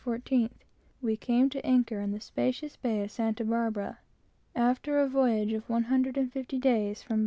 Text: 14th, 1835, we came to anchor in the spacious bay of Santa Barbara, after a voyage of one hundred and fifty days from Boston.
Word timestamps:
14th, 0.03 0.49
1835, 1.01 1.03
we 1.03 1.15
came 1.15 1.47
to 1.47 1.63
anchor 1.63 1.99
in 1.99 2.11
the 2.11 2.19
spacious 2.19 2.75
bay 2.75 3.03
of 3.03 3.11
Santa 3.11 3.45
Barbara, 3.45 3.99
after 4.55 4.97
a 4.99 5.07
voyage 5.07 5.53
of 5.53 5.69
one 5.69 5.83
hundred 5.83 6.17
and 6.17 6.33
fifty 6.33 6.57
days 6.57 7.03
from 7.03 7.17
Boston. 7.17 7.19